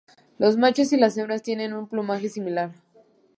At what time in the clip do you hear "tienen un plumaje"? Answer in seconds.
1.43-2.27